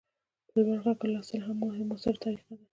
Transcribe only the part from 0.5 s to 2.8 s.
لوړ غږ لوستل هم یوه مؤثره طریقه ده.